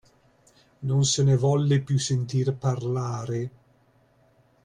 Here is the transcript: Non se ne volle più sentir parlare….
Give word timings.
Non 0.89 1.01
se 1.05 1.21
ne 1.21 1.37
volle 1.37 1.81
più 1.81 1.99
sentir 1.99 2.55
parlare…. 2.55 3.51